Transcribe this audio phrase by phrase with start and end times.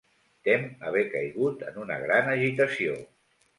[0.47, 2.99] Tem haver caigut en una gran agitació.